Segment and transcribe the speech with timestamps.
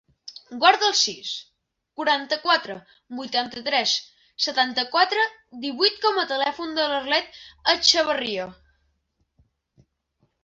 [0.61, 1.31] Guarda el sis,
[1.99, 2.77] quaranta-quatre,
[3.19, 3.93] vuitanta-tres,
[4.45, 5.25] setanta-quatre,
[5.67, 7.37] divuit com a telèfon de l'Arlet
[7.75, 8.49] Echevarria.